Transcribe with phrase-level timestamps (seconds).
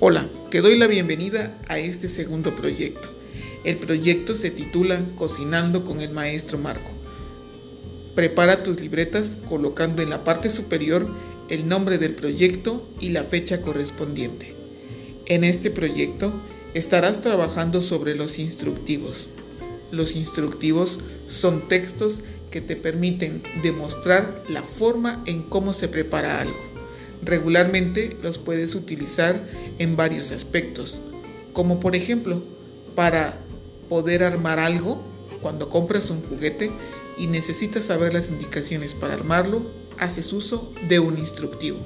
[0.00, 3.08] Hola, te doy la bienvenida a este segundo proyecto.
[3.64, 6.92] El proyecto se titula Cocinando con el Maestro Marco.
[8.14, 11.08] Prepara tus libretas colocando en la parte superior
[11.48, 14.54] el nombre del proyecto y la fecha correspondiente.
[15.26, 16.32] En este proyecto
[16.74, 19.28] estarás trabajando sobre los instructivos.
[19.90, 22.20] Los instructivos son textos
[22.52, 26.77] que te permiten demostrar la forma en cómo se prepara algo.
[27.22, 30.98] Regularmente los puedes utilizar en varios aspectos,
[31.52, 32.42] como por ejemplo
[32.94, 33.38] para
[33.88, 35.02] poder armar algo
[35.42, 36.70] cuando compras un juguete
[37.16, 39.62] y necesitas saber las indicaciones para armarlo,
[39.98, 41.78] haces uso de un instructivo.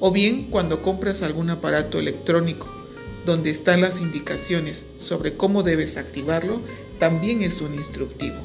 [0.00, 2.68] O bien cuando compras algún aparato electrónico
[3.24, 6.60] donde están las indicaciones sobre cómo debes activarlo,
[6.98, 8.36] también es un instructivo.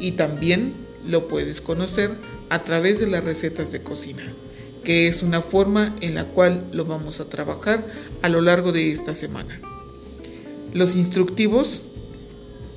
[0.00, 0.74] Y también
[1.06, 2.10] lo puedes conocer
[2.48, 4.34] a través de las recetas de cocina
[4.88, 7.86] que es una forma en la cual lo vamos a trabajar
[8.22, 9.60] a lo largo de esta semana.
[10.72, 11.82] Los instructivos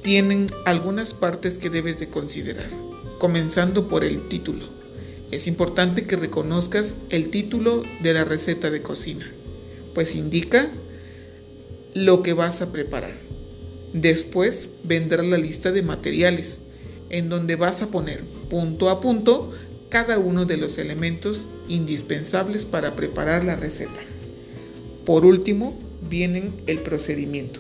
[0.02, 2.68] tienen algunas partes que debes de considerar,
[3.18, 4.66] comenzando por el título.
[5.32, 9.32] Es importante que reconozcas el título de la receta de cocina,
[9.96, 10.68] pues indica
[11.94, 13.16] lo que vas a preparar.
[13.94, 16.60] Después vendrá la lista de materiales,
[17.10, 19.54] en donde vas a poner punto a punto
[19.92, 24.00] cada uno de los elementos indispensables para preparar la receta.
[25.06, 25.78] Por último,
[26.10, 27.60] vienen el procedimiento.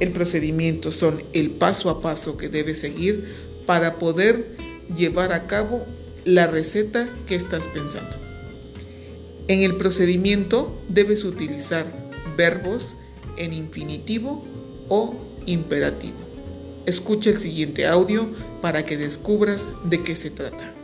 [0.00, 3.26] El procedimiento son el paso a paso que debes seguir
[3.64, 4.56] para poder
[4.94, 5.86] llevar a cabo
[6.24, 8.16] la receta que estás pensando.
[9.46, 11.86] En el procedimiento debes utilizar
[12.36, 12.96] verbos
[13.36, 14.44] en infinitivo
[14.88, 15.14] o
[15.46, 16.18] imperativo.
[16.86, 18.28] Escucha el siguiente audio
[18.60, 20.81] para que descubras de qué se trata.